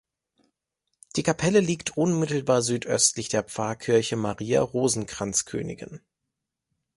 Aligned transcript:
Die 1.15 1.21
Kapelle 1.21 1.59
liegt 1.59 1.95
unmittelbar 1.95 2.63
südöstlich 2.63 3.29
der 3.29 3.43
Pfarrkirche 3.43 4.15
Maria 4.15 4.59
Rosenkranzkönigin. 4.63 6.01